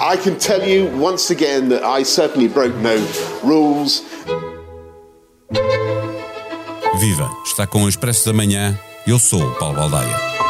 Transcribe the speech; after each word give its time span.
I 0.00 0.16
can 0.16 0.38
tell 0.38 0.66
you 0.66 0.86
once 0.96 1.30
again 1.30 1.68
that 1.68 1.84
I 1.84 2.02
certainly 2.02 2.48
broke 2.48 2.74
no 2.76 2.96
rules. 3.42 4.02
Viva! 6.98 7.30
Está 7.44 7.66
com 7.66 7.84
o 7.84 7.88
Expresso 7.88 8.24
da 8.24 8.32
Manhã. 8.32 8.78
Eu 9.06 9.18
sou 9.18 9.42
o 9.42 9.54
Paulo 9.56 9.76
Baldaia. 9.76 10.47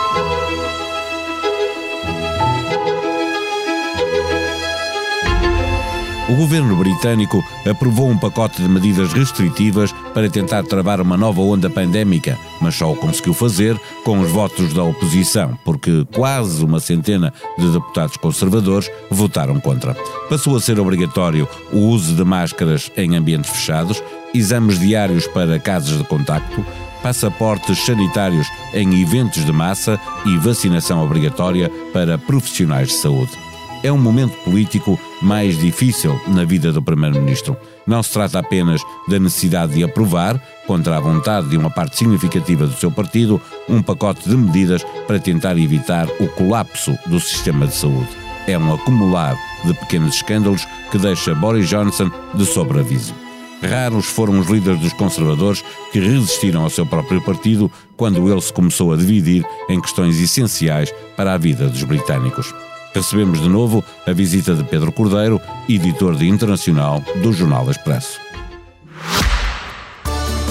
O 6.29 6.35
governo 6.35 6.77
britânico 6.77 7.43
aprovou 7.69 8.11
um 8.11 8.19
pacote 8.19 8.61
de 8.61 8.69
medidas 8.69 9.15
restritivas 9.15 9.93
para 10.13 10.29
tentar 10.29 10.63
travar 10.63 11.01
uma 11.01 11.17
nova 11.17 11.41
onda 11.41 11.71
pandémica, 11.71 12.39
mas 12.61 12.75
só 12.75 12.93
o 12.93 12.97
conseguiu 12.97 13.33
fazer 13.33 13.81
com 14.05 14.21
os 14.21 14.31
votos 14.31 14.75
da 14.75 14.83
oposição, 14.83 15.59
porque 15.64 16.07
quase 16.13 16.63
uma 16.63 16.81
centena 16.81 17.33
de 17.57 17.72
deputados 17.72 18.19
conservadores 18.19 18.91
votaram 19.11 19.59
contra. 19.59 19.95
Passou 20.29 20.55
a 20.55 20.61
ser 20.61 20.79
obrigatório 20.79 21.49
o 21.72 21.79
uso 21.79 22.14
de 22.14 22.25
máscaras 22.25 22.93
em 22.95 23.17
ambientes 23.17 23.50
fechados, 23.50 24.03
exames 24.35 24.79
diários 24.79 25.27
para 25.27 25.58
casos 25.58 25.97
de 25.97 26.05
contacto, 26.05 26.63
passaportes 27.03 27.79
sanitários 27.86 28.47
em 28.75 29.00
eventos 29.00 29.47
de 29.47 29.53
massa 29.53 29.99
e 30.27 30.36
vacinação 30.36 31.03
obrigatória 31.03 31.71
para 31.91 32.19
profissionais 32.19 32.89
de 32.89 32.95
saúde 32.95 33.47
é 33.83 33.92
um 33.92 33.98
momento 33.98 34.37
político 34.45 34.98
mais 35.23 35.59
difícil 35.59 36.20
na 36.28 36.45
vida 36.45 36.73
do 36.73 36.83
Primeiro-Ministro. 36.83 37.56
Não 37.86 38.03
se 38.03 38.12
trata 38.12 38.39
apenas 38.39 38.83
da 39.09 39.19
necessidade 39.19 39.75
de 39.75 39.84
aprovar, 39.84 40.41
contra 40.67 40.97
a 40.97 41.00
vontade 41.00 41.48
de 41.48 41.56
uma 41.56 41.70
parte 41.70 41.97
significativa 41.97 42.67
do 42.67 42.75
seu 42.75 42.91
partido, 42.91 43.41
um 43.69 43.83
pacote 43.83 44.28
de 44.28 44.36
medidas 44.36 44.84
para 45.06 45.19
tentar 45.19 45.56
evitar 45.59 46.06
o 46.20 46.28
colapso 46.28 46.97
do 47.06 47.19
sistema 47.19 47.67
de 47.67 47.75
saúde. 47.75 48.09
É 48.47 48.59
um 48.59 48.72
acumular 48.72 49.36
de 49.64 49.75
pequenos 49.75 50.17
escândalos 50.17 50.67
que 50.91 50.98
deixa 50.98 51.34
Boris 51.34 51.69
Johnson 51.69 52.11
de 52.34 52.47
sobreaviso. 52.47 53.14
Raros 53.62 54.06
foram 54.06 54.39
os 54.39 54.47
líderes 54.47 54.80
dos 54.80 54.92
conservadores 54.92 55.64
que 55.92 55.98
resistiram 55.98 56.62
ao 56.62 56.70
seu 56.70 56.86
próprio 56.86 57.20
partido 57.20 57.70
quando 57.97 58.30
ele 58.30 58.41
se 58.41 58.52
começou 58.52 58.92
a 58.92 58.97
dividir 58.97 59.45
em 59.69 59.80
questões 59.80 60.20
essenciais 60.20 60.95
para 61.17 61.34
a 61.34 61.39
vida 61.39 61.69
dos 61.69 61.83
britânicos 61.83 62.55
recebemos 62.94 63.41
de 63.41 63.48
novo 63.48 63.84
a 64.06 64.12
visita 64.12 64.55
de 64.55 64.64
Pedro 64.64 64.92
Cordeiro, 64.92 65.41
editor 65.69 66.17
de 66.17 66.28
internacional 66.28 67.03
do 67.22 67.33
Jornal 67.33 67.70
Expresso. 67.70 68.19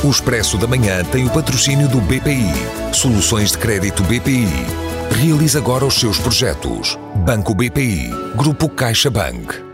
O 0.03 0.09
Expresso 0.09 0.57
da 0.57 0.67
Manhã 0.67 1.03
tem 1.05 1.25
o 1.25 1.29
patrocínio 1.29 1.87
do 1.89 1.99
BPI. 1.99 2.93
Soluções 2.93 3.51
de 3.51 3.57
crédito 3.57 4.03
BPI. 4.03 4.47
Realize 5.19 5.57
agora 5.57 5.85
os 5.85 5.95
seus 5.95 6.19
projetos. 6.19 6.97
Banco 7.25 7.55
BPI. 7.55 8.09
Grupo 8.35 8.69
CaixaBank. 8.69 9.67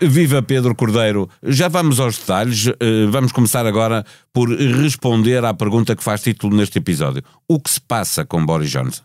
Viva 0.00 0.42
Pedro 0.42 0.74
Cordeiro. 0.74 1.28
Já 1.42 1.68
vamos 1.68 1.98
aos 1.98 2.18
detalhes. 2.18 2.66
Eh, 2.66 3.06
vamos 3.08 3.32
começar 3.32 3.64
agora 3.64 4.04
por 4.32 4.50
responder 4.50 5.42
à 5.44 5.54
pergunta 5.54 5.96
que 5.96 6.04
faz 6.04 6.22
título 6.22 6.54
neste 6.54 6.78
episódio. 6.78 7.22
O 7.48 7.58
que 7.58 7.70
se 7.70 7.80
passa 7.80 8.24
com 8.24 8.44
Boris 8.44 8.70
Johnson? 8.70 9.02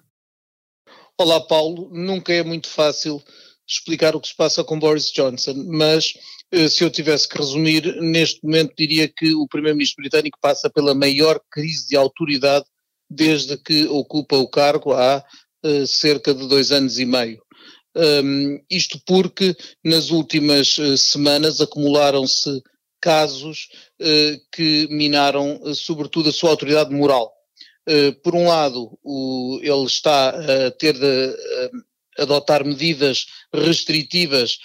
Olá, 1.22 1.42
Paulo. 1.42 1.90
Nunca 1.92 2.32
é 2.32 2.42
muito 2.42 2.70
fácil 2.70 3.22
explicar 3.68 4.16
o 4.16 4.22
que 4.22 4.30
se 4.30 4.36
passa 4.38 4.64
com 4.64 4.80
Boris 4.80 5.12
Johnson, 5.12 5.54
mas 5.68 6.14
eh, 6.50 6.70
se 6.70 6.82
eu 6.82 6.90
tivesse 6.90 7.28
que 7.28 7.38
resumir, 7.38 7.94
neste 8.02 8.42
momento 8.42 8.74
diria 8.78 9.06
que 9.06 9.36
o 9.36 9.46
Primeiro-Ministro 9.46 10.02
britânico 10.02 10.38
passa 10.42 10.70
pela 10.70 10.96
maior 10.96 11.38
crise 11.52 11.90
de 11.90 11.98
autoridade 11.98 12.64
desde 13.10 13.58
que 13.58 13.86
ocupa 13.88 14.38
o 14.38 14.48
cargo 14.48 14.94
há 14.94 15.22
uh, 15.66 15.86
cerca 15.86 16.34
de 16.34 16.48
dois 16.48 16.72
anos 16.72 16.98
e 16.98 17.06
meio. 17.06 17.42
Um, 17.98 18.58
isto 18.72 18.98
porque 19.06 19.54
nas 19.84 20.12
últimas 20.12 20.78
uh, 20.78 20.98
semanas 20.98 21.60
acumularam-se 21.60 22.64
casos 23.02 23.68
uh, 24.02 24.42
que 24.54 24.88
minaram, 24.90 25.60
sobretudo, 25.76 26.30
a 26.30 26.32
sua 26.32 26.52
autoridade 26.52 26.96
moral. 26.96 27.30
Eh, 27.90 28.12
por 28.24 28.36
um 28.36 28.48
lado, 28.48 29.00
o, 29.04 29.60
ele 29.64 29.86
está 29.86 30.30
a 30.30 30.70
ter 30.70 30.94
de 30.94 31.36
a, 32.18 32.22
adotar 32.22 32.64
medidas 32.66 33.26
restritivas 33.54 34.60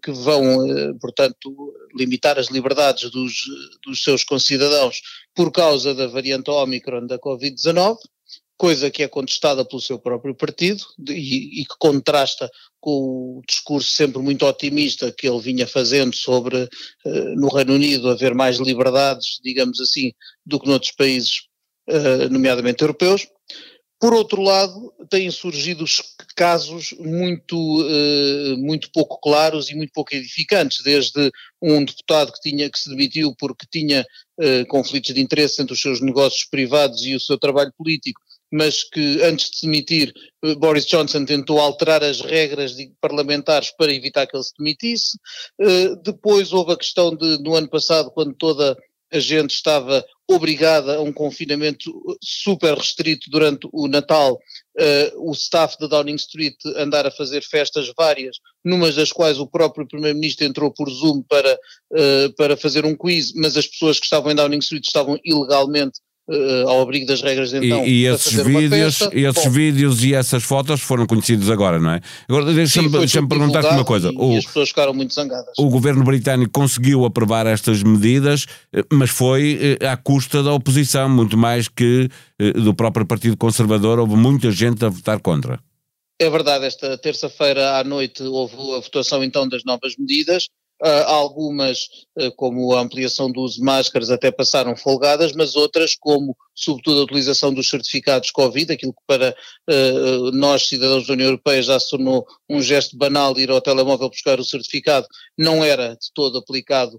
que 0.00 0.12
vão, 0.12 0.94
portanto, 1.00 1.74
limitar 1.96 2.38
as 2.38 2.46
liberdades 2.46 3.10
dos, 3.10 3.46
dos 3.84 4.04
seus 4.04 4.22
concidadãos 4.22 5.02
por 5.34 5.50
causa 5.50 5.92
da 5.92 6.06
variante 6.06 6.48
Omicron 6.48 7.04
da 7.08 7.18
Covid-19, 7.18 7.96
coisa 8.56 8.92
que 8.92 9.02
é 9.02 9.08
contestada 9.08 9.64
pelo 9.64 9.82
seu 9.82 9.98
próprio 9.98 10.32
partido 10.32 10.84
e, 11.08 11.62
e, 11.62 11.64
que 11.64 11.74
contrasta 11.80 12.48
com 12.78 13.38
o 13.38 13.42
discurso 13.44 13.90
sempre 13.90 14.22
muito 14.22 14.46
otimista 14.46 15.10
que 15.10 15.28
ele 15.28 15.40
vinha 15.40 15.66
fazendo 15.66 16.14
sobre 16.14 16.68
no 17.34 17.48
Reino 17.48 17.74
Unido 17.74 18.08
haver 18.08 18.36
mais 18.36 18.58
liberdades, 18.58 19.40
digamos 19.42 19.80
assim, 19.80 20.12
do 20.46 20.60
que 20.60 20.68
noutros 20.68 20.92
países 20.92 21.40
eh, 21.40 21.49
nomeadamente 22.30 22.82
europeus. 22.82 23.26
Por 24.00 24.14
outro 24.14 24.40
lado, 24.40 24.94
têm 25.10 25.30
surgido 25.30 25.84
casos 26.34 26.94
muito, 26.98 27.54
uh, 27.54 28.56
muito 28.56 28.90
pouco 28.90 29.20
claros 29.20 29.68
e 29.68 29.74
muito 29.74 29.92
pouco 29.92 30.14
edificantes, 30.14 30.82
desde 30.82 31.30
um 31.60 31.84
deputado 31.84 32.32
que, 32.32 32.40
tinha, 32.40 32.70
que 32.70 32.78
se 32.78 32.88
demitiu 32.88 33.34
porque 33.38 33.66
tinha 33.70 34.00
uh, 34.38 34.66
conflitos 34.68 35.12
de 35.12 35.20
interesse 35.20 35.60
entre 35.60 35.74
os 35.74 35.82
seus 35.82 36.00
negócios 36.00 36.46
privados 36.46 37.04
e 37.04 37.14
o 37.14 37.20
seu 37.20 37.36
trabalho 37.36 37.74
político, 37.76 38.22
mas 38.50 38.82
que 38.82 39.22
antes 39.22 39.50
de 39.50 39.58
se 39.58 39.66
demitir, 39.66 40.14
Boris 40.56 40.86
Johnson 40.86 41.26
tentou 41.26 41.60
alterar 41.60 42.02
as 42.02 42.22
regras 42.22 42.74
parlamentares 43.02 43.70
para 43.70 43.92
evitar 43.92 44.26
que 44.26 44.34
ele 44.34 44.42
se 44.42 44.54
demitisse. 44.58 45.18
depois 46.02 46.52
houve 46.54 46.72
a 46.72 46.76
questão 46.76 47.14
de, 47.14 47.38
no 47.42 47.54
ano 47.54 47.68
passado, 47.68 48.10
quando 48.10 48.34
toda 48.34 48.76
a 49.12 49.18
gente 49.18 49.50
estava 49.50 50.04
obrigada 50.28 50.96
a 50.96 51.00
um 51.00 51.12
confinamento 51.12 51.92
super 52.22 52.76
restrito 52.76 53.28
durante 53.30 53.68
o 53.72 53.88
Natal, 53.88 54.34
uh, 54.34 55.28
o 55.28 55.32
staff 55.32 55.76
da 55.80 55.88
Downing 55.88 56.14
Street 56.14 56.54
andar 56.76 57.06
a 57.06 57.10
fazer 57.10 57.42
festas 57.42 57.92
várias, 57.96 58.36
numas 58.64 58.94
das 58.94 59.10
quais 59.10 59.38
o 59.38 59.46
próprio 59.46 59.86
Primeiro-Ministro 59.86 60.46
entrou 60.46 60.72
por 60.72 60.88
Zoom 60.88 61.22
para, 61.22 61.58
uh, 61.92 62.32
para 62.36 62.56
fazer 62.56 62.84
um 62.84 62.94
quiz, 62.94 63.32
mas 63.34 63.56
as 63.56 63.66
pessoas 63.66 63.98
que 63.98 64.06
estavam 64.06 64.30
em 64.30 64.36
Downing 64.36 64.58
Street 64.58 64.84
estavam 64.84 65.18
ilegalmente 65.24 66.00
uh, 66.30 66.68
ao 66.68 66.82
abrigo 66.82 67.06
das 67.06 67.20
regras 67.20 67.50
de 67.50 67.58
então. 67.58 67.84
E, 67.84 68.02
e 68.02 68.06
esses, 68.06 68.32
vídeos, 68.32 69.00
esses 69.12 69.44
Bom, 69.44 69.50
vídeos 69.50 70.04
e 70.04 70.14
essas 70.14 70.42
fotos 70.42 70.80
foram 70.80 71.06
conhecidos 71.06 71.50
agora, 71.50 71.78
não 71.78 71.90
é? 71.90 72.00
Agora 72.28 72.52
deixa-me 72.52 72.88
deixa 72.88 73.26
perguntar-te 73.26 73.74
uma 73.74 73.84
coisa. 73.84 74.10
E, 74.10 74.16
o, 74.16 74.32
e 74.32 74.38
as 74.38 74.46
pessoas 74.46 74.68
ficaram 74.68 74.94
muito 74.94 75.12
zangadas. 75.12 75.54
O 75.58 75.68
governo 75.68 76.04
britânico 76.04 76.52
conseguiu 76.52 77.04
aprovar 77.04 77.46
estas 77.46 77.82
medidas, 77.82 78.46
eh, 78.72 78.84
mas 78.92 79.10
foi 79.10 79.76
eh, 79.80 79.86
à 79.86 79.96
custa 79.96 80.42
da 80.42 80.52
oposição, 80.52 81.08
muito 81.08 81.36
mais 81.36 81.68
que 81.68 82.08
do 82.54 82.72
próprio 82.74 83.04
Partido 83.04 83.36
Conservador. 83.36 83.98
Houve 83.98 84.16
muita 84.16 84.50
gente 84.50 84.82
a 84.84 84.88
votar 84.88 85.20
contra. 85.20 85.60
É 86.18 86.28
verdade, 86.28 86.66
esta 86.66 86.98
terça-feira 86.98 87.78
à 87.78 87.84
noite 87.84 88.22
houve 88.22 88.54
a 88.76 88.80
votação 88.80 89.24
então 89.24 89.48
das 89.48 89.64
novas 89.64 89.94
medidas 89.98 90.48
Uh, 90.82 91.04
algumas, 91.06 91.88
uh, 92.18 92.32
como 92.36 92.74
a 92.74 92.80
ampliação 92.80 93.30
do 93.30 93.42
uso 93.42 93.56
de 93.56 93.62
máscaras, 93.62 94.10
até 94.10 94.30
passaram 94.30 94.74
folgadas, 94.74 95.32
mas 95.32 95.54
outras, 95.54 95.94
como 95.94 96.34
sobretudo 96.54 97.00
a 97.00 97.04
utilização 97.04 97.52
dos 97.52 97.68
certificados 97.68 98.30
Covid, 98.30 98.72
aquilo 98.72 98.94
que 98.94 99.02
para 99.06 99.36
uh, 99.68 100.30
nós, 100.32 100.66
cidadãos 100.66 101.06
da 101.06 101.12
União 101.12 101.28
Europeia, 101.28 101.62
já 101.62 101.78
se 101.78 101.90
tornou 101.90 102.26
um 102.48 102.62
gesto 102.62 102.96
banal 102.96 103.34
de 103.34 103.42
ir 103.42 103.50
ao 103.50 103.60
telemóvel 103.60 104.08
buscar 104.08 104.40
o 104.40 104.44
certificado, 104.44 105.06
não 105.36 105.62
era 105.62 105.90
de 105.96 106.10
todo 106.14 106.38
aplicado 106.38 106.98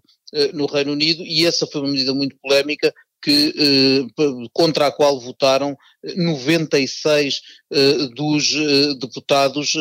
no 0.53 0.65
Reino 0.65 0.93
Unido, 0.93 1.23
e 1.25 1.45
essa 1.45 1.67
foi 1.67 1.81
uma 1.81 1.89
medida 1.89 2.13
muito 2.13 2.37
polémica, 2.41 2.93
que, 3.21 3.53
eh, 3.57 4.49
contra 4.51 4.87
a 4.87 4.91
qual 4.91 5.19
votaram 5.19 5.77
96 6.03 7.41
eh, 7.71 7.93
dos 8.15 8.53
eh, 8.53 8.95
deputados 8.99 9.73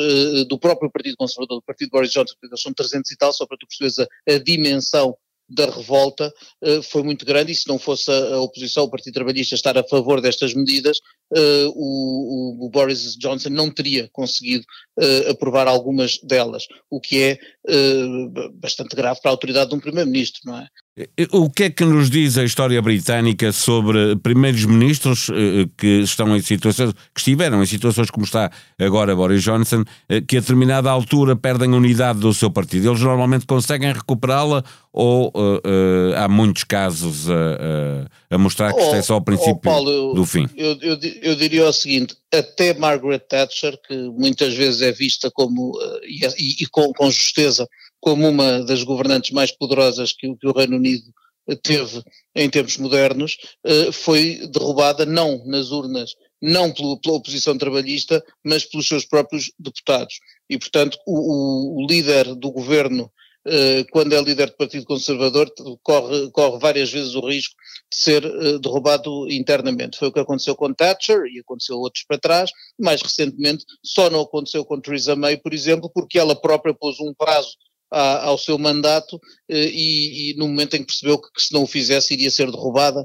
do 0.49 0.59
próprio 0.59 0.91
Partido 0.91 1.17
Conservador, 1.17 1.59
do 1.59 1.65
Partido 1.65 1.91
Boris 1.91 2.13
Johnson, 2.13 2.35
são 2.57 2.73
300 2.73 3.11
e 3.11 3.17
tal, 3.17 3.33
só 3.33 3.47
para 3.47 3.57
tu 3.57 3.67
perceberes 3.67 3.99
a, 3.99 4.35
a 4.35 4.39
dimensão 4.39 5.17
da 5.49 5.67
revolta 5.67 6.33
foi 6.85 7.03
muito 7.03 7.25
grande. 7.25 7.51
E 7.51 7.57
se 7.57 7.67
não 7.67 7.77
fosse 7.77 8.09
a, 8.09 8.39
oposição, 8.39 8.85
o 8.85 8.91
Partido 8.91 9.15
Trabalhista 9.15 9.57
estar 9.57 9.77
a 9.77 9.83
favor 9.83 10.21
destas 10.21 10.55
medidas, 10.55 11.01
uh, 11.33 11.73
o, 11.75 12.67
o, 12.67 12.71
Boris 12.71 13.17
Johnson 13.17 13.51
não 13.51 13.71
teria 13.71 14.09
conseguido 14.13 14.65
uh, 14.99 15.31
aprovar 15.31 15.67
algumas 15.67 16.19
delas, 16.19 16.67
o 16.91 17.01
que 17.01 17.23
é 17.23 17.39
bastante 18.55 18.97
grave 18.97 19.21
para 19.21 19.31
a 19.31 19.35
autoridade 19.35 19.71
de 19.71 19.77
um 19.77 19.81
Primeiro-Ministro, 19.81 20.41
não 20.45 20.59
é? 20.59 20.67
O 21.33 21.49
que 21.49 21.65
é 21.65 21.71
que 21.71 21.85
nos 21.85 22.11
diz 22.11 22.37
a 22.37 22.45
história 22.45 22.81
britânica 22.83 23.53
sobre 23.53 24.17
primeiros 24.17 24.65
ministros 24.65 25.31
que 25.79 26.01
estão 26.01 26.37
em 26.37 26.43
situações, 26.43 26.93
que 26.93 27.21
estiveram 27.21 27.63
em 27.63 27.67
situações 27.67 28.11
como 28.11 28.25
está 28.25 28.51
agora 28.79 29.15
Boris 29.15 29.43
Johnson, 29.43 29.85
que 30.27 30.37
a 30.37 30.41
determinada 30.41 30.91
altura 30.91 31.37
perdem 31.37 31.73
a 31.73 31.77
unidade 31.77 32.19
do 32.19 32.35
seu 32.35 32.51
partido? 32.51 32.89
Eles 32.89 33.01
normalmente 33.01 33.47
conseguem 33.47 33.93
recuperá-la 33.93 34.65
ou 34.93 35.29
uh, 35.29 35.57
uh, 35.57 36.17
há 36.17 36.29
muitos 36.29 36.65
casos 36.65 37.29
uh, 37.29 38.09
a 38.29 38.37
mostrar 38.37 38.73
que 38.73 38.81
oh, 38.81 38.85
isto 38.85 38.97
é 38.97 39.03
só 39.03 39.17
o 39.17 39.21
princípio 39.21 39.55
oh, 39.55 39.61
Paulo, 39.61 40.15
do 40.15 40.27
fim? 40.27 40.49
Eu, 40.57 40.77
eu, 40.81 40.99
eu, 41.23 41.35
diria 41.35 41.67
o 41.67 41.73
seguinte: 41.73 42.17
até 42.33 42.75
Margaret 42.75 43.21
Thatcher, 43.21 43.79
que 43.87 43.95
muitas 43.95 44.55
vezes 44.55 44.83
é 44.83 44.93
vista 44.93 45.31
como, 45.31 45.79
e, 46.05 46.25
e, 46.27 46.63
e 46.63 46.67
com, 46.67 46.93
com 46.93 47.11
justeza, 47.11 47.69
como 48.01 48.29
uma 48.29 48.63
das 48.65 48.83
governantes 48.83 49.31
mais 49.31 49.53
poderosas 49.53 50.13
que, 50.13 50.35
que 50.37 50.47
o 50.47 50.53
Reino 50.53 50.77
Unido 50.77 51.13
teve 51.57 52.03
em 52.35 52.49
tempos 52.49 52.77
modernos, 52.77 53.37
eh, 53.65 53.93
foi 53.93 54.47
derrubada 54.53 55.05
não 55.05 55.45
nas 55.47 55.71
urnas, 55.71 56.15
não 56.41 56.73
pela, 56.73 56.99
oposição 57.17 57.57
trabalhista, 57.59 58.25
mas 58.45 58.65
pelos 58.65 58.87
seus 58.87 59.05
próprios 59.05 59.53
deputados. 59.59 60.21
E, 60.49 60.59
portanto, 60.59 60.99
o, 61.07 61.83
o 61.83 61.87
líder 61.87 62.35
do 62.35 62.51
governo, 62.51 63.05
eh, 63.05 63.11
quando 63.91 64.15
é 64.15 64.21
líder 64.21 64.51
do 64.51 64.57
Partido 64.57 64.85
Conservador, 64.85 65.51
corre, 65.83 66.31
corre 66.31 66.59
várias 66.59 66.91
vezes 66.91 67.15
o 67.15 67.27
risco 67.27 67.55
de 67.91 67.97
ser 67.97 68.25
eh, 68.25 68.59
derrubado 68.59 69.31
internamente. 69.31 69.99
Foi 69.99 70.09
o 70.09 70.13
que 70.13 70.21
aconteceu 70.21 70.55
com 70.55 70.73
Thatcher 70.73 71.25
e 71.25 71.41
aconteceu 71.41 71.77
outros 71.77 72.05
para 72.05 72.19
trás. 72.19 72.51
Mais 72.79 73.03
recentemente, 73.03 73.65
só 73.83 74.09
não 74.11 74.21
aconteceu 74.21 74.65
com 74.65 74.81
Theresa 74.81 75.17
May, 75.17 75.37
por 75.37 75.53
exemplo, 75.53 75.91
porque 75.93 76.19
ela 76.19 76.41
própria 76.41 76.75
pôs 76.75 77.01
um 77.01 77.15
prazo 77.15 77.57
ao 77.91 78.39
seu 78.39 78.57
mandato 78.57 79.21
eh, 79.49 79.69
e, 79.73 80.31
e, 80.31 80.35
no 80.37 80.47
momento 80.47 80.75
em 80.75 80.81
que 80.81 80.87
percebeu 80.87 81.21
que, 81.21 81.29
que, 81.33 81.43
se 81.43 81.53
não 81.53 81.65
o 81.65 81.67
fizesse 81.67 82.15
iria 82.15 82.31
ser 82.31 82.51
derrubada, 82.51 83.01
eh, 83.01 83.05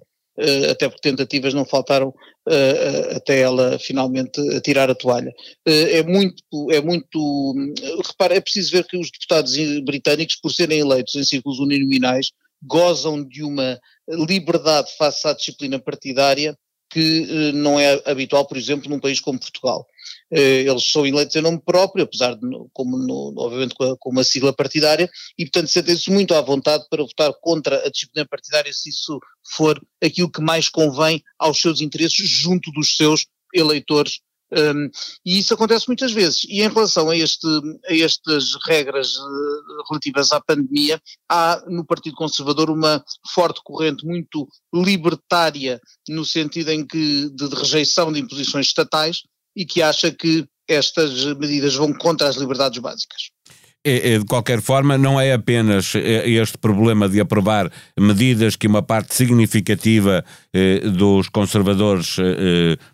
até 0.72 0.90
porque 0.90 1.10
tentativas 1.10 1.54
não 1.54 1.66
faltaram 1.66 2.14
eh, 2.50 3.14
até 3.16 3.40
ela 3.40 3.80
finalmente 3.80 4.42
tirar 4.62 4.90
a 4.90 4.96
toalha. 4.96 5.34
É 5.66 6.04
muito, 6.04 6.44
é 6.72 6.82
muito, 6.82 7.54
repara, 8.06 8.36
é 8.36 8.42
preciso 8.42 8.72
ver 8.72 8.86
que 8.86 8.98
os 8.98 9.10
deputados 9.10 9.56
britânicos, 9.82 10.36
por 10.36 10.52
serem 10.52 10.80
eleitos 10.80 11.16
em 11.16 11.24
círculos 11.24 11.60
uninominais, 11.60 12.32
gozam 12.62 13.24
de 13.24 13.44
uma 13.44 13.80
liberdade 14.10 14.92
face 14.98 15.28
à 15.28 15.34
disciplina 15.34 15.80
partidária 15.80 16.58
que 16.90 17.52
não 17.54 17.80
é 17.80 18.02
habitual, 18.06 18.46
por 18.46 18.58
exemplo, 18.58 18.90
num 18.90 19.00
país 19.00 19.20
como 19.20 19.40
Portugal. 19.40 19.86
Eh, 20.32 20.62
eles 20.62 20.92
são 20.92 21.06
eleitos 21.06 21.36
em 21.36 21.42
nome 21.42 21.62
próprio, 21.64 22.04
apesar 22.04 22.36
de, 22.36 22.48
como 22.74 22.98
no, 22.98 23.34
obviamente, 23.38 23.76
com, 23.76 23.84
a, 23.84 23.98
com, 23.98 24.10
uma 24.10 24.24
sigla 24.24 24.54
partidária, 24.54 25.10
e 25.38 25.46
portanto 25.46 25.68
sentem-se 25.68 26.12
muito 26.12 26.34
à 26.34 26.42
vontade 26.42 26.86
para 26.90 27.04
votar 27.04 27.34
contra 27.42 27.86
a 27.86 27.90
disciplina 27.90 28.28
partidária 28.28 28.72
se 28.74 28.90
isso 28.90 29.20
for 29.56 29.82
aquilo 30.04 30.32
que 30.32 30.42
mais 30.42 30.70
convém 30.70 31.22
aos 31.40 31.60
seus 31.60 31.82
interesses 31.82 32.30
junto 32.30 32.72
dos 32.72 32.96
seus 32.96 33.26
eleitores 33.54 34.20
um, 34.52 34.90
e 35.26 35.40
isso 35.40 35.54
acontece 35.54 35.88
muitas 35.88 36.12
vezes. 36.12 36.46
E 36.48 36.62
em 36.62 36.70
relação 36.70 37.10
a, 37.10 37.18
este, 37.18 37.48
a 37.88 37.96
estas 37.96 38.56
regras 38.66 39.16
uh, 39.16 39.84
relativas 39.90 40.32
à 40.32 40.40
pandemia, 40.40 41.02
há 41.30 41.64
no 41.68 41.86
Partido 41.86 42.16
Conservador 42.16 42.70
uma 42.70 43.04
forte 43.34 43.62
corrente 43.64 44.06
muito 44.06 44.48
libertária, 44.74 45.82
no 46.08 46.24
sentido 46.24 46.70
em 46.70 46.86
que 46.86 47.30
de, 47.30 47.50
de 47.50 47.56
rejeição 47.56 48.12
de 48.12 48.20
imposições 48.20 48.68
estatais, 48.68 49.24
e 49.56 49.66
que 49.66 49.82
acha 49.82 50.12
que 50.12 50.48
estas 50.68 51.24
medidas 51.36 51.76
vão 51.76 51.94
contra 51.94 52.28
as 52.28 52.36
liberdades 52.36 52.80
básicas. 52.80 53.30
É, 53.88 54.14
é, 54.14 54.18
de 54.18 54.26
qualquer 54.26 54.62
forma, 54.62 54.98
não 54.98 55.22
é 55.22 55.32
apenas 55.32 55.94
é, 55.94 56.28
este 56.28 56.58
problema 56.58 57.08
de 57.08 57.20
aprovar 57.20 57.72
medidas 57.96 58.56
que 58.56 58.66
uma 58.66 58.82
parte 58.82 59.14
significativa 59.14 60.26
dos 60.98 61.28
conservadores 61.28 62.16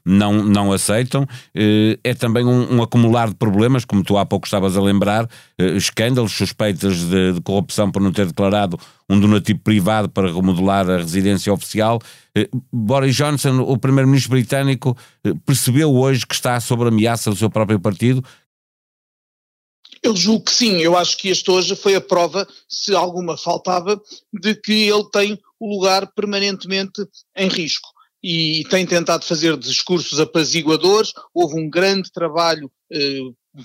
não, 0.03 0.43
não 0.43 0.71
aceitam, 0.71 1.27
é 1.53 2.13
também 2.15 2.43
um, 2.43 2.77
um, 2.77 2.81
acumular 2.81 3.29
de 3.29 3.35
problemas, 3.35 3.85
como 3.85 4.03
tu 4.03 4.17
há 4.17 4.25
pouco 4.25 4.47
estavas 4.47 4.75
a 4.75 4.81
lembrar, 4.81 5.29
escândalos, 5.59 6.31
suspeitas 6.31 6.97
de, 6.97 7.33
de, 7.33 7.41
corrupção 7.41 7.91
por 7.91 8.01
não 8.01 8.11
ter 8.11 8.25
declarado 8.25 8.79
um 9.07 9.19
donativo 9.19 9.59
privado 9.59 10.09
para 10.09 10.33
remodelar 10.33 10.89
a 10.89 10.97
residência 10.97 11.53
oficial. 11.53 11.99
Boris 12.73 13.15
Johnson, 13.15 13.59
o 13.59 13.77
primeiro-ministro 13.77 14.31
britânico, 14.31 14.97
percebeu 15.45 15.94
hoje 15.94 16.25
que 16.25 16.33
está 16.33 16.59
sob 16.59 16.87
ameaça 16.87 17.29
do 17.29 17.35
seu 17.35 17.49
próprio 17.49 17.79
partido, 17.79 18.23
eu 20.03 20.15
julgo 20.15 20.45
que 20.45 20.51
sim, 20.51 20.77
eu 20.77 20.98
acho 20.98 21.18
que 21.18 21.30
este 21.30 21.50
hoje 21.51 21.75
foi 21.75 21.95
a 21.95 22.01
prova, 22.01 22.48
se 22.68 22.95
alguma 22.95 23.38
faltava, 23.38 24.01
de 24.33 24.56
que 24.56 24.89
ele 24.89 25.09
tem 25.12 25.39
o 25.59 25.74
lugar 25.74 26.12
permanentemente 26.13 27.06
em 27.36 27.48
risco. 27.48 27.88
E 28.24 28.63
tem 28.69 28.86
tentado 28.86 29.25
fazer 29.25 29.57
discursos 29.57 30.19
apaziguadores, 30.19 31.12
houve 31.33 31.59
um 31.59 31.69
grande 31.69 32.12
trabalho, 32.12 32.71
eh, 32.92 33.19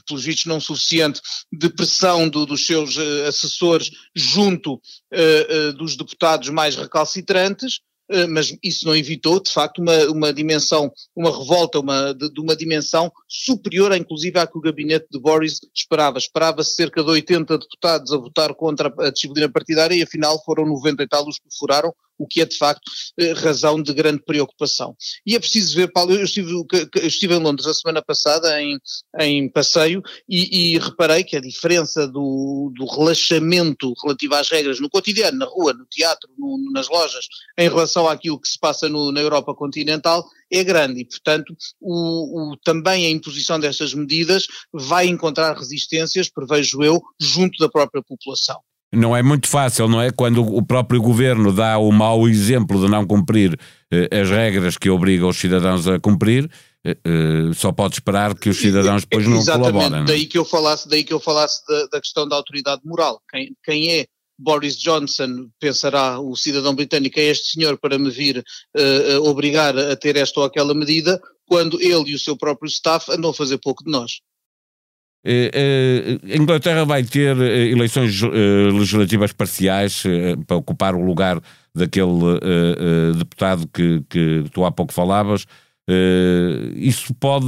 pelos 0.07 0.25
vistos 0.25 0.47
não 0.47 0.61
suficiente, 0.61 1.21
de 1.53 1.69
pressão 1.69 2.29
do, 2.29 2.45
dos 2.45 2.67
seus 2.67 2.97
eh, 2.97 3.27
assessores 3.27 3.91
junto 4.15 4.81
eh, 5.13 5.47
eh, 5.49 5.73
dos 5.73 5.97
deputados 5.97 6.49
mais 6.49 6.75
recalcitrantes, 6.75 7.81
mas 8.29 8.57
isso 8.63 8.87
não 8.87 8.95
evitou, 8.95 9.41
de 9.41 9.51
facto, 9.51 9.81
uma, 9.81 10.05
uma 10.05 10.33
dimensão, 10.33 10.93
uma 11.15 11.37
revolta, 11.37 11.81
uma, 11.81 12.13
de, 12.13 12.33
de, 12.33 12.41
uma 12.41 12.55
dimensão 12.55 13.11
superior, 13.29 13.95
inclusive, 13.97 14.39
à 14.39 14.47
que 14.47 14.57
o 14.57 14.61
gabinete 14.61 15.07
de 15.11 15.19
Boris 15.19 15.61
esperava. 15.75 16.19
Esperava 16.19 16.63
cerca 16.63 17.03
de 17.03 17.11
80 17.11 17.59
deputados 17.59 18.13
a 18.13 18.17
votar 18.17 18.55
contra 18.55 18.93
a 18.99 19.11
disciplina 19.11 19.51
partidária 19.51 19.95
e, 19.95 20.03
afinal, 20.03 20.43
foram 20.45 20.67
90 20.67 21.03
e 21.03 21.09
tal 21.09 21.27
os 21.27 21.39
que 21.39 21.49
furaram, 21.59 21.93
o 22.19 22.27
que 22.27 22.41
é 22.41 22.47
de 22.47 22.57
facto 22.57 22.91
eh, 23.19 23.33
razão 23.33 23.83
de 23.83 23.93
grande 23.93 24.23
preocupação. 24.25 24.97
E 25.27 25.35
é 25.35 25.39
preciso 25.39 25.77
ver, 25.77 25.93
Paulo, 25.93 26.13
eu 26.13 26.25
estive, 26.25 26.51
eu 26.53 27.07
estive 27.07 27.35
em 27.35 27.41
Londres 27.41 27.67
a 27.67 27.75
semana 27.75 28.03
passada 28.03 28.61
em, 28.61 28.79
em 29.21 29.49
passeio 29.49 30.03
e, 30.29 30.75
e 30.75 30.79
reparei 30.79 31.25
que 31.25 31.37
a 31.37 31.41
diferença 31.41 32.07
do, 32.07 32.73
do, 32.75 32.87
relaxamento 32.87 33.93
relativo 34.03 34.35
às 34.35 34.49
regras 34.49 34.81
no 34.81 34.91
cotidiano, 34.91 35.39
na 35.39 35.47
rua, 35.47 35.73
no 35.73 35.87
teatro, 35.87 36.29
no, 36.39 36.71
nas 36.73 36.89
lojas, 36.89 37.27
em 37.59 37.69
relação 37.69 38.09
àquilo 38.09 38.41
que 38.41 38.49
se 38.49 38.59
passa 38.59 38.89
no, 38.89 39.13
na 39.13 39.21
Europa 39.21 39.55
continental 39.55 40.27
é 40.51 40.63
grande 40.63 41.01
e, 41.01 41.05
portanto, 41.05 41.57
o, 41.81 42.53
o, 42.53 42.57
também 42.59 43.07
a 43.07 43.11
imposição 43.11 43.59
destas 43.59 43.93
medidas 43.95 44.47
vai 44.73 45.07
encontrar 45.07 45.57
resistências, 45.57 46.29
prevejo 46.29 46.83
eu, 46.83 47.03
junto 47.21 47.59
da 47.59 47.69
própria 47.69 48.03
população. 48.03 48.61
Não 48.93 49.17
é 49.17 49.23
muito 49.23 49.49
fácil, 49.49 49.89
não 49.89 50.01
é? 50.01 50.11
Quando 50.11 50.43
o 50.43 50.65
próprio 50.65 51.03
governo 51.03 51.53
dá 51.53 51.77
o 51.77 51.91
mau 51.91 52.29
exemplo 52.29 52.81
de 52.81 52.89
não 52.89 53.07
cumprir 53.07 53.59
eh, 53.93 54.09
as 54.21 54.31
regras 54.31 54.79
que 54.79 54.89
obriga 54.89 55.27
os 55.27 55.37
cidadãos 55.37 55.89
a 55.89 55.99
cumprir, 55.99 56.49
eh, 56.85 56.97
eh, 57.05 57.55
só 57.55 57.73
pode 57.73 57.95
esperar 57.95 58.35
que 58.35 58.49
os 58.49 58.57
cidadãos 58.57 59.03
depois 59.03 59.27
não 59.27 59.39
Exatamente, 59.39 59.73
colaborem. 59.73 59.91
Não 59.91 59.99
é? 59.99 60.05
daí 60.05 60.27
que 60.27 60.39
eu 60.39 60.45
falasse, 60.45 60.89
daí 60.89 61.03
que 61.03 61.13
eu 61.13 61.19
falasse 61.19 61.67
da, 61.67 61.87
da 61.93 62.01
questão 62.01 62.29
da 62.29 62.37
autoridade 62.37 62.83
moral. 62.85 63.21
Quem, 63.29 63.57
quem, 63.65 63.91
é 63.93 64.07
Boris 64.39 64.77
Johnson, 64.79 65.49
pensará 65.59 66.21
o 66.21 66.37
cidadão 66.37 66.75
britânico, 66.75 67.19
é 67.19 67.25
este 67.25 67.53
senhor 67.53 67.79
para 67.79 67.99
me 67.99 68.11
vir 68.11 68.39
uh, 68.39 69.29
obrigar 69.29 69.77
a 69.77 69.97
ter 69.97 70.15
esta 70.17 70.41
ou 70.41 70.47
aquela 70.47 70.75
medida, 70.75 71.21
quando 71.47 71.81
ele 71.81 72.11
e 72.11 72.15
o 72.15 72.19
seu 72.19 72.37
próprio 72.37 72.69
staff 72.69 73.11
andam 73.11 73.31
a 73.31 73.35
fazer 73.35 73.59
pouco 73.59 73.83
de 73.83 73.91
nós. 73.91 74.21
Eh, 75.29 75.51
eh, 75.53 76.35
a 76.35 76.37
Inglaterra 76.37 76.85
vai 76.85 77.03
ter 77.03 77.37
eh, 77.41 77.71
eleições 77.71 78.23
legislativas 78.73 79.33
parciais 79.33 80.05
para 80.47 80.57
ocupar 80.57 80.95
o 80.95 81.05
lugar 81.05 81.41
daquele 81.75 82.39
deputado 83.19 83.67
que, 83.67 84.03
que 84.09 84.45
tu 84.53 84.65
há 84.65 84.71
pouco 84.71 84.93
falavas. 84.93 85.45
isso 86.77 87.13
pode 87.15 87.47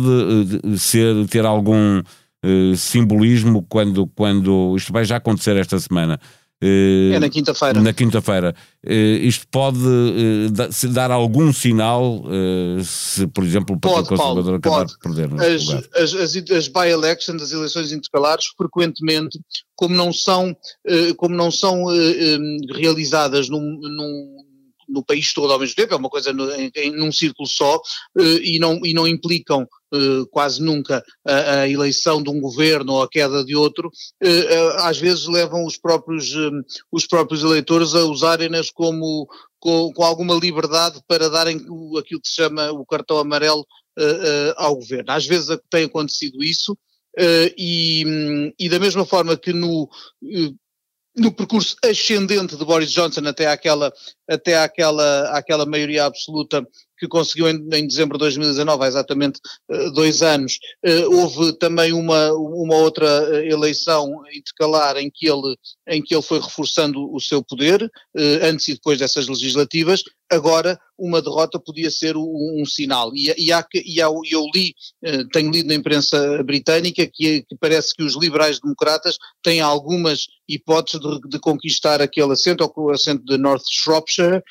ser 0.76 1.26
ter 1.28 1.46
algum 1.46 2.02
simbolismo 2.76 3.64
quando, 3.68 4.06
quando 4.08 4.74
isto 4.76 4.92
vai 4.92 5.04
já 5.04 5.16
acontecer 5.16 5.56
esta 5.56 5.78
semana. 5.78 6.18
Uh, 6.62 7.14
é 7.14 7.20
na 7.20 7.28
quinta-feira. 7.28 7.80
Na 7.80 7.92
quinta-feira. 7.92 8.54
Uh, 8.84 8.90
isto 8.90 9.46
pode 9.48 9.78
uh, 9.78 10.50
dar 10.92 11.10
algum 11.12 11.52
sinal 11.52 12.24
se, 12.84 13.26
por 13.28 13.44
exemplo, 13.44 13.76
o 13.76 13.78
Partido 13.78 14.08
pode, 14.08 14.20
Conservador 14.20 14.54
acabar 14.56 14.78
pode. 14.78 14.92
de 14.92 14.98
perder. 14.98 15.40
As, 15.40 15.68
as, 15.94 16.14
as, 16.14 16.50
as 16.50 16.68
by-elections, 16.68 17.42
as 17.42 17.52
eleições 17.52 17.92
intercalares, 17.92 18.46
frequentemente, 18.56 19.38
como 19.76 19.94
não 19.94 20.12
são, 20.12 20.56
como 21.16 21.34
não 21.34 21.50
são 21.50 21.84
realizadas 22.74 23.48
num, 23.48 23.60
num 23.60 24.47
no 24.88 25.04
país 25.04 25.32
todo 25.32 25.52
ao 25.52 25.58
mesmo 25.58 25.76
tempo, 25.76 25.94
é 25.94 25.96
uma 25.96 26.08
coisa 26.08 26.32
no, 26.32 26.50
em, 26.52 26.90
num 26.92 27.12
círculo 27.12 27.48
só 27.48 27.80
e, 28.18 28.58
não, 28.58 28.80
e 28.84 28.94
não 28.94 29.06
implicam 29.06 29.66
Uh, 29.90 30.26
quase 30.26 30.60
nunca 30.60 31.02
a, 31.26 31.60
a, 31.60 31.68
eleição 31.68 32.22
de 32.22 32.28
um 32.28 32.38
governo 32.42 32.92
ou 32.92 33.02
a 33.02 33.08
queda 33.08 33.42
de 33.42 33.56
outro, 33.56 33.88
uh, 33.88 34.68
às 34.80 34.98
vezes 34.98 35.26
levam 35.26 35.64
os 35.64 35.78
próprios, 35.78 36.34
os 36.92 37.06
próprios 37.06 37.42
eleitores 37.42 37.94
a 37.94 38.04
usarem-nas 38.04 38.70
como 38.70 39.26
com, 39.58 39.90
com, 39.94 40.04
alguma 40.04 40.34
liberdade 40.34 41.00
para 41.08 41.30
darem 41.30 41.64
o, 41.70 41.96
aquilo 41.96 42.20
que 42.20 42.28
se 42.28 42.34
chama 42.34 42.70
o 42.70 42.84
cartão 42.84 43.16
amarelo 43.16 43.66
ao 44.58 44.76
governo. 44.76 45.10
Às 45.10 45.24
vezes 45.24 45.58
tem 45.70 45.84
acontecido 45.84 46.44
isso 46.44 46.76
e, 47.56 48.52
e, 48.58 48.68
da 48.68 48.78
mesma 48.78 49.06
forma 49.06 49.38
que 49.38 49.54
no 49.54 49.88
no 51.18 51.32
percurso 51.32 51.76
ascendente 51.84 52.56
de 52.56 52.64
Boris 52.64 52.90
Johnson 52.90 53.26
até 53.26 53.46
àquela, 53.46 53.92
até 54.28 54.56
àquela, 54.56 55.30
àquela 55.36 55.66
maioria 55.66 56.04
absoluta 56.04 56.66
que 56.98 57.06
conseguiu 57.06 57.48
em, 57.48 57.56
em, 57.72 57.86
dezembro 57.86 58.18
de 58.18 58.22
2019, 58.22 58.84
há 58.84 58.88
exatamente 58.88 59.40
uh, 59.70 59.90
dois 59.92 60.22
anos. 60.22 60.58
Uh, 60.84 61.16
houve 61.16 61.52
também 61.58 61.92
uma, 61.92 62.32
uma 62.32 62.76
outra 62.76 63.06
eh, 63.06 63.48
eleição 63.48 64.22
intercalar 64.32 64.96
em 64.96 65.10
que 65.12 65.28
ele, 65.28 65.56
em 65.86 66.02
que 66.02 66.14
ele 66.14 66.22
foi 66.22 66.40
reforçando 66.40 67.12
o 67.14 67.20
seu 67.20 67.42
poder, 67.42 67.88
antes 68.42 68.68
e 68.68 68.74
depois 68.74 68.98
dessas 68.98 69.28
legislativas. 69.28 70.02
Agora, 70.30 70.78
uma 70.98 71.22
derrota 71.22 71.58
podia 71.58 71.90
ser 71.90 72.16
um, 72.16 72.60
um 72.60 72.66
sinal. 72.66 73.12
E, 73.14 73.32
e, 73.38 73.52
há, 73.52 73.64
e 73.74 74.02
há, 74.02 74.06
eu 74.06 74.44
li, 74.54 74.74
tenho 75.32 75.50
lido 75.50 75.68
na 75.68 75.74
imprensa 75.74 76.42
britânica 76.42 77.06
que, 77.06 77.42
que, 77.42 77.56
parece 77.58 77.94
que 77.94 78.02
os 78.02 78.16
liberais 78.16 78.60
democratas 78.60 79.16
têm 79.42 79.60
algumas 79.60 80.26
hipóteses 80.48 81.00
de, 81.00 81.28
de 81.28 81.38
conquistar 81.38 82.02
aquele 82.02 82.32
assento, 82.32 82.62
ou 82.62 82.86
o 82.86 82.90
assento 82.90 83.24
de 83.24 83.38
North 83.38 83.64
Shropshire, 83.70 84.42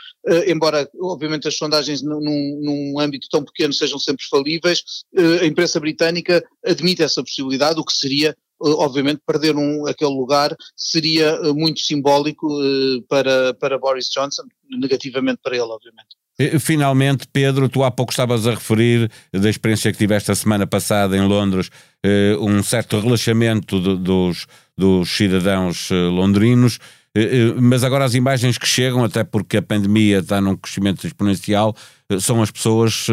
embora, 0.47 0.89
obviamente, 0.99 1.47
as 1.47 1.57
sondagens 1.57 2.01
num, 2.01 2.19
num 2.19 2.99
âmbito 2.99 3.27
tão 3.29 3.43
pequeno 3.43 3.73
sejam 3.73 3.99
sempre 3.99 4.25
falíveis, 4.29 4.83
eh, 5.15 5.39
a 5.41 5.45
imprensa 5.45 5.79
britânica 5.79 6.43
admite 6.65 7.03
essa 7.03 7.23
possibilidade, 7.23 7.79
o 7.79 7.85
que 7.85 7.93
seria 7.93 8.31
eh, 8.31 8.35
obviamente 8.59 9.21
perder 9.25 9.55
um, 9.55 9.87
aquele 9.87 10.13
lugar 10.13 10.55
seria 10.75 11.27
eh, 11.27 11.53
muito 11.53 11.79
simbólico 11.79 12.47
para, 13.07 13.53
para 13.55 13.77
Boris 13.77 14.09
Johnson, 14.09 14.43
negativamente 14.69 15.39
para 15.43 15.55
ele, 15.55 15.65
obviamente. 15.65 16.15
Finalmente, 16.59 17.27
Pedro, 17.33 17.67
tu 17.67 17.83
há 17.83 17.89
pouco 17.89 18.11
estavas 18.11 18.45
a 18.45 18.51
referir 18.51 19.09
da 19.33 19.49
experiência 19.49 19.91
que 19.91 19.97
tiveste 19.97 20.31
a 20.31 20.35
semana 20.35 20.67
passada 20.67 21.17
em 21.17 21.27
Londres, 21.27 21.71
um 22.39 22.61
certo 22.61 22.99
relaxamento 22.99 23.81
de, 23.81 23.97
dos, 23.97 24.45
dos 24.77 25.09
cidadãos 25.09 25.89
londrinos. 25.89 26.77
Eh, 27.17 27.47
eh, 27.49 27.53
mas 27.59 27.83
agora 27.83 28.05
as 28.05 28.13
imagens 28.13 28.59
que 28.59 28.67
chegam, 28.67 29.03
até 29.03 29.23
porque 29.23 29.57
a 29.57 29.61
pandemia 29.61 30.19
está 30.19 30.39
num 30.39 30.55
crescimento 30.55 31.07
exponencial, 31.07 31.75
eh, 32.09 32.19
são 32.19 32.43
as 32.43 32.51
pessoas 32.51 33.07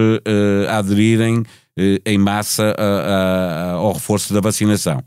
a 0.68 0.78
aderirem 0.78 1.42
em 2.06 2.18
massa 2.18 2.72
ao 3.76 3.92
reforço 3.92 4.32
da 4.32 4.40
vacinação. 4.40 5.02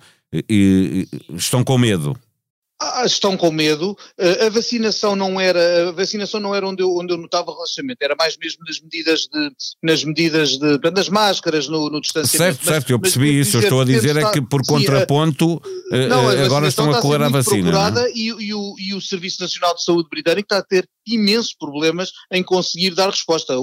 Estão 1.35 1.63
com 1.63 1.77
medo. 1.77 2.17
Ah, 2.79 3.03
estão 3.05 3.35
com 3.35 3.51
medo. 3.51 3.97
Uh, 4.19 4.45
a 4.45 4.49
vacinação 4.49 5.15
não 5.15 5.41
era 5.41 5.89
a 5.89 5.91
vacinação 5.91 6.39
não 6.39 6.53
era 6.53 6.67
onde 6.67 6.83
eu, 6.83 6.95
onde 6.95 7.11
eu 7.11 7.17
notava 7.17 7.51
relaxamento, 7.51 7.97
era 8.01 8.15
mais 8.15 8.37
mesmo 8.37 8.63
nas 8.67 8.79
medidas 8.79 9.21
de 9.21 9.51
nas 9.81 10.03
medidas 10.03 10.57
de 10.57 10.91
nas 10.91 11.09
máscaras, 11.09 11.67
no, 11.67 11.89
no 11.89 11.99
distanciamento. 11.99 12.57
Certo, 12.57 12.65
mas, 12.65 12.75
certo, 12.75 12.89
eu 12.91 12.99
percebi 12.99 13.39
isso. 13.39 13.51
Dizer, 13.51 13.57
eu 13.57 13.63
estou 13.63 13.81
a 13.81 13.85
dizer 13.85 14.17
é 14.17 14.31
que 14.31 14.41
por 14.41 14.65
contraponto 14.65 15.59
não, 16.09 16.29
agora 16.29 16.67
estão 16.67 16.91
a 16.91 17.01
correr 17.01 17.23
a 17.23 17.29
vacina. 17.29 17.71
Não? 17.89 18.07
E, 18.09 18.27
e, 18.27 18.53
o, 18.53 18.75
e 18.77 18.93
o 18.93 19.01
Serviço 19.01 19.41
Nacional 19.41 19.73
de 19.73 19.83
Saúde 19.83 20.09
britânico 20.09 20.45
está 20.45 20.57
a 20.57 20.63
ter 20.63 20.87
imensos 21.07 21.53
problemas 21.53 22.11
em 22.31 22.43
conseguir 22.43 22.93
dar 22.93 23.09
resposta. 23.09 23.55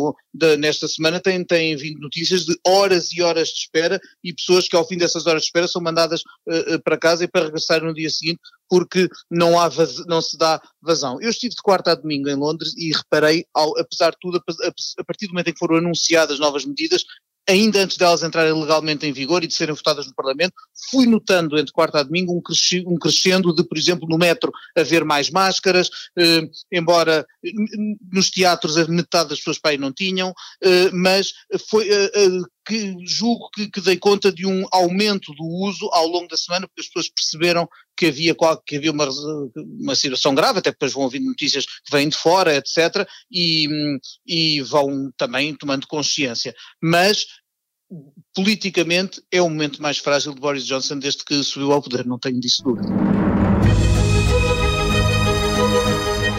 nesta 0.59 0.89
semana 0.89 1.21
têm, 1.21 1.45
têm 1.45 1.77
vindo 1.77 2.01
notícias 2.01 2.45
de 2.45 2.59
horas 2.67 3.13
e 3.13 3.23
horas 3.23 3.49
de 3.49 3.61
espera 3.61 4.01
e 4.25 4.33
pessoas 4.33 4.67
que 4.67 4.75
ao 4.75 4.87
fim 4.87 4.97
dessas 4.97 5.27
horas 5.27 5.43
de 5.43 5.47
espera 5.47 5.69
são 5.69 5.83
mandadas 5.83 6.23
uh, 6.49 6.83
para 6.83 6.97
casa 6.97 7.25
e 7.25 7.29
para 7.29 7.45
regressar 7.45 7.85
no 7.85 7.93
dia 7.93 8.09
seguinte 8.09 8.41
porque 8.69 9.09
não, 9.31 9.59
há 9.59 9.69
vaz, 9.69 10.05
não 10.07 10.21
se 10.21 10.37
dá 10.37 10.61
vazão. 10.83 11.21
Eu 11.21 11.31
estive 11.31 11.55
de 11.55 11.63
quarta 11.63 11.93
a 11.93 11.95
domingo 11.95 12.29
em 12.29 12.35
Londres 12.35 12.75
e 12.77 12.93
reparei, 12.93 13.45
ao, 13.55 13.79
apesar 13.79 14.11
de 14.11 14.19
tudo, 14.21 14.39
a, 14.39 15.05
partir 15.05 15.27
do 15.27 15.33
momento 15.33 15.49
em 15.49 15.53
que 15.53 15.59
foram 15.59 15.77
anunciadas 15.77 16.39
novas 16.39 16.65
medidas, 16.65 17.05
ainda 17.49 17.81
antes 17.81 17.97
delas 17.97 18.23
entrarem 18.23 18.53
legalmente 18.53 19.07
em 19.07 19.13
vigor 19.13 19.45
e 19.45 19.47
de 19.47 19.55
serem 19.55 19.75
votadas 19.75 20.07
no 20.07 20.15
Parlamento, 20.15 20.55
fui 20.91 21.07
notando 21.07 21.59
entre 21.59 21.73
quarta 21.73 22.01
a 22.01 22.03
domingo 22.03 22.33
um, 22.33 22.99
crescendo 22.99 23.55
de, 23.55 23.63
por 23.65 23.77
exemplo, 23.77 24.09
no 24.09 24.19
metro 24.19 24.53
haver 24.77 25.05
mais 25.05 25.31
máscaras, 25.31 25.91
eh, 26.19 26.43
embora 26.73 27.27
nos 28.13 28.31
teatros 28.31 28.77
a 28.77 28.87
metade 28.87 29.31
das 29.31 29.39
pessoas 29.39 29.59
aí 29.65 29.79
não 29.79 29.93
tinham, 29.93 30.33
eh, 30.63 30.91
mas 30.93 31.33
foi 31.69 31.89
eh, 31.89 32.11
eh, 32.15 32.41
que 32.67 32.95
julgo 33.07 33.51
que, 33.51 33.71
que 33.71 33.81
dei 33.81 33.99
conta 33.99 34.33
de 34.33 34.47
um 34.47 34.65
aumento 34.73 35.33
do 35.35 35.45
uso 35.45 35.89
ao 35.93 36.07
longo 36.07 36.29
da 36.29 36.37
semana, 36.37 36.67
porque 36.67 36.81
as 36.81 36.87
pessoas 36.87 37.11
perceberam 37.11 37.69
que 37.97 38.07
havia, 38.07 38.35
que 38.67 38.77
havia 38.77 38.91
uma, 38.91 39.09
uma 39.81 39.95
situação 39.95 40.35
grave, 40.35 40.59
até 40.59 40.71
depois 40.71 40.93
vão 40.93 41.05
ouvir 41.05 41.21
notícias 41.21 41.67
que 41.67 41.91
vêm 41.91 42.09
de 42.09 42.17
fora, 42.17 42.57
etc., 42.57 43.07
e, 43.31 43.69
e 44.27 44.61
vão 44.63 45.11
também 45.17 45.55
tomando 45.55 45.87
consciência. 45.87 46.55
Mas 46.83 47.27
politicamente 48.35 49.23
é 49.31 49.41
o 49.41 49.49
momento 49.49 49.81
mais 49.81 49.99
frágil 49.99 50.35
de 50.35 50.41
Boris 50.41 50.67
Johnson 50.67 50.99
desde 50.99 51.25
que 51.25 51.43
subiu 51.43 51.73
ao 51.73 51.83
poder, 51.83 52.05
não 52.05 52.19
tenho 52.19 52.41
disso 52.41 52.63
dúvida. 52.63 53.24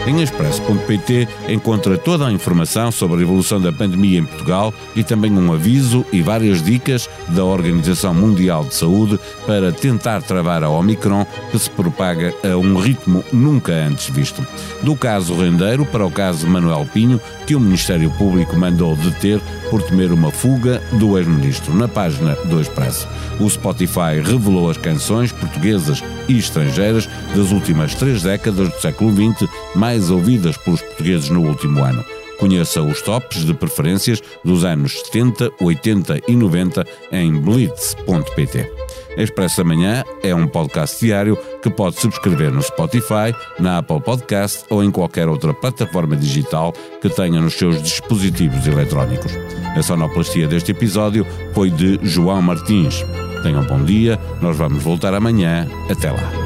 Em 0.06 0.22
expresso.pt 0.22 1.26
encontra 1.48 1.98
toda 1.98 2.28
a 2.28 2.32
informação 2.32 2.92
sobre 2.92 3.18
a 3.18 3.22
evolução 3.22 3.60
da 3.60 3.72
pandemia 3.72 4.20
em 4.20 4.24
Portugal 4.24 4.72
e 4.94 5.02
também 5.02 5.32
um 5.32 5.52
aviso 5.52 6.06
e 6.12 6.22
várias 6.22 6.62
dicas 6.62 7.10
da 7.30 7.44
Organização 7.44 8.14
Mundial 8.14 8.64
de 8.64 8.76
Saúde 8.76 9.18
para 9.44 9.72
tentar 9.72 10.22
travar 10.22 10.62
a 10.62 10.70
Omicron 10.70 11.26
que 11.50 11.58
se 11.58 11.68
propaga 11.68 12.32
a 12.44 12.56
um 12.56 12.76
ritmo 12.76 13.24
nunca 13.32 13.72
antes 13.72 14.08
visto. 14.08 14.46
Do 14.80 14.94
caso 14.94 15.34
Rendeiro 15.34 15.84
para 15.84 16.06
o 16.06 16.10
caso 16.10 16.46
Manuel 16.46 16.86
Pinho, 16.92 17.20
que 17.44 17.56
o 17.56 17.60
Ministério 17.60 18.10
Público 18.12 18.56
mandou 18.56 18.94
deter 18.94 19.40
por 19.70 19.82
temer 19.82 20.12
uma 20.12 20.30
fuga 20.30 20.80
do 20.92 21.18
ex-ministro. 21.18 21.74
Na 21.74 21.88
página 21.88 22.36
do 22.44 22.60
Expresso, 22.60 23.08
o 23.40 23.50
Spotify 23.50 24.20
revelou 24.22 24.70
as 24.70 24.76
canções 24.76 25.32
portuguesas 25.32 26.02
e 26.28 26.38
estrangeiras 26.38 27.08
das 27.34 27.50
últimas 27.50 27.94
três 27.94 28.22
décadas 28.22 28.68
do 28.68 28.80
século 28.80 29.12
XX 29.12 29.48
mais 29.74 29.95
ouvidas 30.10 30.56
pelos 30.56 30.82
portugueses 30.82 31.30
no 31.30 31.46
último 31.46 31.82
ano. 31.82 32.04
Conheça 32.38 32.82
os 32.82 33.00
tops 33.00 33.44
de 33.44 33.54
preferências 33.54 34.22
dos 34.44 34.64
anos 34.64 35.00
70, 35.06 35.52
80 35.60 36.20
e 36.28 36.36
90 36.36 36.86
em 37.12 37.32
blitz.pt. 37.32 38.70
Expresso 39.16 39.62
Amanhã 39.62 40.04
é 40.22 40.34
um 40.34 40.46
podcast 40.46 41.00
diário 41.00 41.38
que 41.62 41.70
pode 41.70 41.98
subscrever 41.98 42.52
no 42.52 42.62
Spotify, 42.62 43.34
na 43.58 43.78
Apple 43.78 44.00
Podcast 44.00 44.64
ou 44.68 44.84
em 44.84 44.90
qualquer 44.90 45.26
outra 45.28 45.54
plataforma 45.54 46.14
digital 46.14 46.74
que 47.00 47.08
tenha 47.08 47.40
nos 47.40 47.54
seus 47.54 47.82
dispositivos 47.82 48.66
eletrónicos. 48.66 49.32
A 49.74 49.82
sonoplastia 49.82 50.46
deste 50.46 50.72
episódio 50.72 51.26
foi 51.54 51.70
de 51.70 51.98
João 52.02 52.42
Martins. 52.42 53.02
Tenham 53.42 53.62
um 53.62 53.66
bom 53.66 53.82
dia, 53.82 54.18
nós 54.42 54.56
vamos 54.56 54.82
voltar 54.82 55.14
amanhã. 55.14 55.66
Até 55.88 56.10
lá. 56.10 56.45